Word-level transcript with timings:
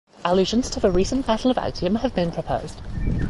Allusions 0.25 0.71
to 0.71 0.79
the 0.79 0.89
recent 0.89 1.27
Battle 1.27 1.51
of 1.51 1.59
Actium 1.59 1.97
have 1.97 2.15
been 2.15 2.31
proposed. 2.31 2.81